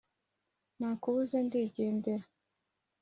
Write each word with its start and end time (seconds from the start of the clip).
nakubuze 0.77 1.37
ndi 1.45 1.59
gendera 1.75 2.25